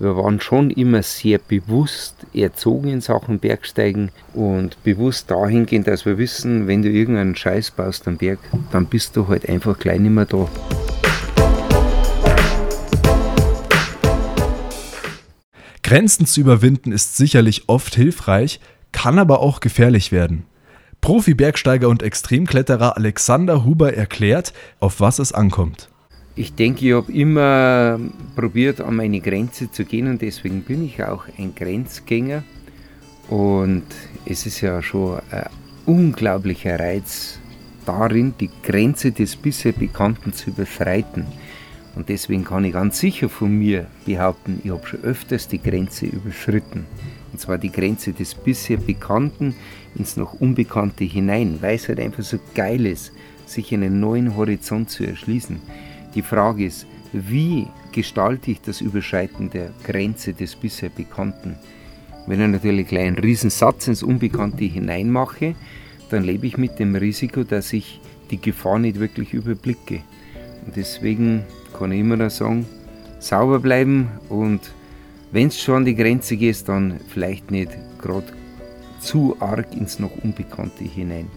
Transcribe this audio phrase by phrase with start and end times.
[0.00, 6.18] Wir waren schon immer sehr bewusst erzogen in Sachen Bergsteigen und bewusst dahingehend, dass wir
[6.18, 8.38] wissen, wenn du irgendeinen Scheiß baust am Berg,
[8.70, 10.48] dann bist du halt einfach gleich nicht mehr da.
[15.82, 18.60] Grenzen zu überwinden ist sicherlich oft hilfreich,
[18.92, 20.44] kann aber auch gefährlich werden.
[21.00, 25.88] Profi-Bergsteiger und Extremkletterer Alexander Huber erklärt, auf was es ankommt.
[26.38, 27.98] Ich denke, ich habe immer
[28.36, 32.44] probiert, an meine Grenze zu gehen und deswegen bin ich auch ein Grenzgänger.
[33.28, 33.82] Und
[34.24, 35.48] es ist ja schon ein
[35.84, 37.40] unglaublicher Reiz
[37.84, 41.26] darin, die Grenze des bisher Bekannten zu überschreiten.
[41.96, 46.06] Und deswegen kann ich ganz sicher von mir behaupten, ich habe schon öfters die Grenze
[46.06, 46.86] überschritten.
[47.32, 49.56] Und zwar die Grenze des bisher Bekannten
[49.96, 53.10] ins noch Unbekannte hinein, weil es halt einfach so geil ist,
[53.44, 55.60] sich einen neuen Horizont zu erschließen.
[56.18, 61.54] Die Frage ist, wie gestalte ich das Überschreiten der Grenze des bisher Bekannten?
[62.26, 65.54] Wenn ich natürlich gleich einen Riesensatz ins Unbekannte hineinmache,
[66.10, 68.00] dann lebe ich mit dem Risiko, dass ich
[68.32, 70.00] die Gefahr nicht wirklich überblicke.
[70.66, 71.44] Und deswegen
[71.78, 72.66] kann ich immer noch sagen,
[73.20, 74.72] sauber bleiben und
[75.30, 77.70] wenn es schon an die Grenze geht, dann vielleicht nicht
[78.02, 78.26] gerade
[78.98, 81.28] zu arg ins noch Unbekannte hinein.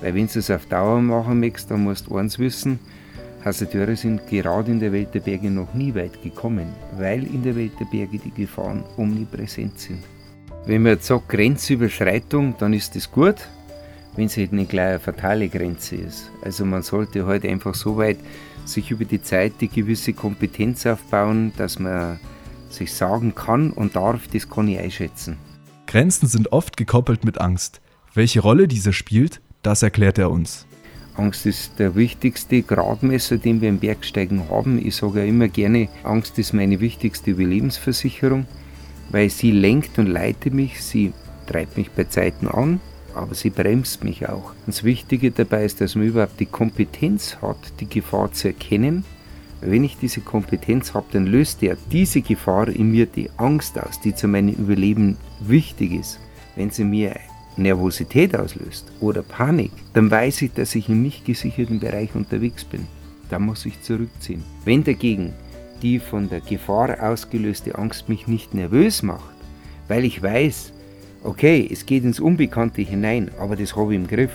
[0.00, 2.80] Weil wenn du es auf Dauer machen möchtest, dann musst du eins wissen,
[3.44, 7.54] Hasardeure sind gerade in der Welt der Berge noch nie weit gekommen, weil in der
[7.54, 10.02] Welt der Berge die Gefahren omnipräsent sind.
[10.64, 13.36] Wenn man jetzt sagt Grenzüberschreitung, dann ist das gut,
[14.16, 16.30] wenn es halt nicht gleich eine fatale Grenze ist.
[16.42, 18.16] Also man sollte halt einfach so weit
[18.64, 22.18] sich über die Zeit die gewisse Kompetenz aufbauen, dass man
[22.70, 25.36] sich sagen kann und darf, das kann ich einschätzen.
[25.86, 27.82] Grenzen sind oft gekoppelt mit Angst.
[28.14, 30.66] Welche Rolle diese spielt, das erklärt er uns.
[31.16, 34.84] Angst ist der wichtigste Gradmesser, den wir im Bergsteigen haben.
[34.84, 38.46] Ich sage ja immer gerne, Angst ist meine wichtigste Überlebensversicherung,
[39.10, 41.12] weil sie lenkt und leitet mich, sie
[41.46, 42.80] treibt mich bei Zeiten an,
[43.14, 44.52] aber sie bremst mich auch.
[44.66, 49.04] Das Wichtige dabei ist, dass man überhaupt die Kompetenz hat, die Gefahr zu erkennen.
[49.60, 54.00] Wenn ich diese Kompetenz habe, dann löst ja diese Gefahr in mir die Angst aus,
[54.00, 56.18] die zu meinem Überleben wichtig ist.
[56.56, 57.14] Wenn sie mir
[57.56, 62.86] Nervosität auslöst oder Panik, dann weiß ich, dass ich im nicht gesicherten Bereich unterwegs bin.
[63.30, 64.42] Da muss ich zurückziehen.
[64.64, 65.32] Wenn dagegen
[65.82, 69.34] die von der Gefahr ausgelöste Angst mich nicht nervös macht,
[69.88, 70.72] weil ich weiß,
[71.22, 74.32] okay, es geht ins Unbekannte hinein, aber das habe ich im Griff,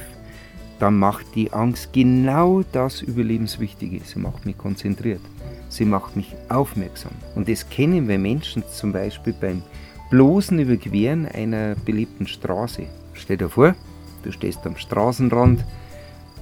[0.79, 3.99] dann macht die Angst genau das Überlebenswichtige.
[4.03, 5.21] Sie macht mich konzentriert.
[5.67, 7.11] Sie macht mich aufmerksam.
[7.35, 9.61] Und das kennen wir Menschen zum Beispiel beim
[10.09, 12.83] bloßen Überqueren einer belebten Straße.
[13.19, 13.75] Stell dir vor,
[14.23, 15.63] du stehst am Straßenrand,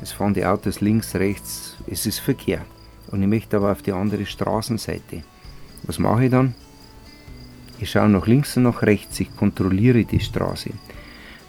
[0.01, 2.63] es fahren die Autos links, rechts, es ist Verkehr.
[3.09, 5.23] Und ich möchte aber auf die andere Straßenseite.
[5.83, 6.53] Was mache ich dann?
[7.79, 10.69] Ich schaue nach links und nach rechts, ich kontrolliere die Straße.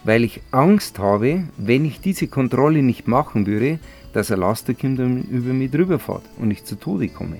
[0.03, 3.79] Weil ich Angst habe, wenn ich diese Kontrolle nicht machen würde,
[4.13, 7.37] dass ein Laster kommt und über mich drüber fährt und ich zu Tode komme.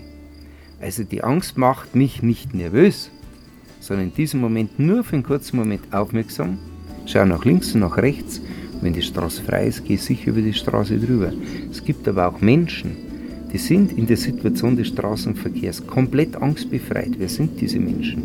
[0.79, 3.09] Also die Angst macht mich nicht nervös,
[3.79, 6.59] sondern in diesem Moment nur für einen kurzen Moment aufmerksam
[7.11, 8.39] Schau nach links und nach rechts.
[8.81, 11.33] Wenn die Straße frei ist, geh sicher über die Straße drüber.
[11.71, 12.95] Es gibt aber auch Menschen,
[13.51, 17.13] die sind in der Situation des Straßenverkehrs komplett angstbefreit.
[17.17, 18.21] Wer sind diese Menschen?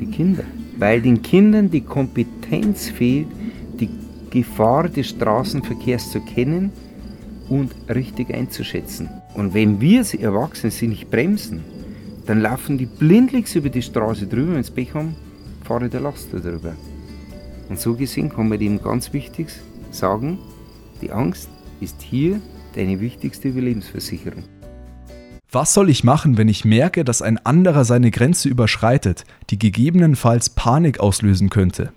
[0.00, 0.42] Die Kinder.
[0.78, 3.28] Weil den Kindern die Kompetenz fehlt,
[3.78, 3.88] die
[4.30, 6.72] Gefahr des Straßenverkehrs zu kennen
[7.48, 9.08] und richtig einzuschätzen.
[9.34, 11.60] Und wenn wir als Erwachsene sie nicht bremsen,
[12.26, 15.14] dann laufen die blindlings über die Straße drüber, wenn sie Pech haben,
[15.62, 16.74] fahre der Laster drüber.
[17.68, 19.48] Und so gesehen kann man dem ganz wichtig
[19.90, 20.38] sagen,
[21.02, 21.48] die Angst
[21.80, 22.40] ist hier
[22.74, 24.44] deine wichtigste Überlebensversicherung.
[25.50, 30.50] Was soll ich machen, wenn ich merke, dass ein anderer seine Grenze überschreitet, die gegebenenfalls
[30.50, 31.92] Panik auslösen könnte?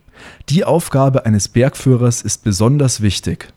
[0.50, 3.50] Die Aufgabe eines Bergführers ist besonders wichtig.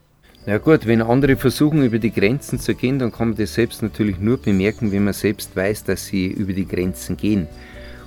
[0.46, 3.82] Na gut, wenn andere versuchen, über die Grenzen zu gehen, dann kann man das selbst
[3.82, 7.46] natürlich nur bemerken, wenn man selbst weiß, dass sie über die Grenzen gehen.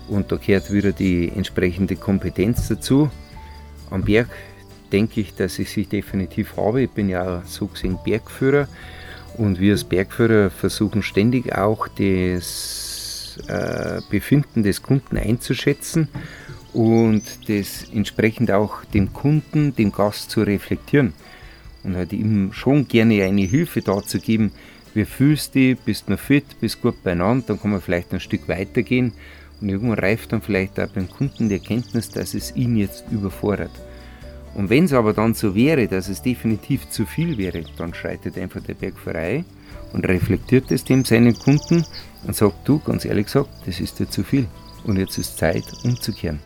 [0.08, 3.10] Und da gehört wieder die entsprechende Kompetenz dazu.
[3.90, 4.28] Am Berg
[4.92, 6.84] denke ich, dass ich sie definitiv habe.
[6.84, 8.68] Ich bin ja so gesehen Bergführer.
[9.38, 16.08] Und wir als Bergführer versuchen ständig auch das äh, Befinden des Kunden einzuschätzen
[16.74, 21.14] und das entsprechend auch dem Kunden, dem Gast zu reflektieren.
[21.84, 24.52] Und halt ihm schon gerne eine Hilfe dazu geben,
[24.94, 28.20] wie fühlst du dich, bist du fit, bist gut beieinander, dann kann man vielleicht ein
[28.20, 29.14] Stück weitergehen
[29.62, 33.72] und irgendwann reift dann vielleicht auch beim Kunden die Erkenntnis, dass es ihn jetzt überfordert.
[34.56, 38.38] Und wenn es aber dann so wäre, dass es definitiv zu viel wäre, dann schreitet
[38.38, 39.44] einfach der Bergführer
[39.94, 41.86] und reflektiert es dem seinen Kunden
[42.26, 44.48] und sagt, du, ganz ehrlich gesagt, das ist dir zu viel.
[44.88, 46.40] und jetzt ist Zeit umzukehren.